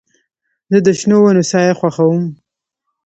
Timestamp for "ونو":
1.21-1.43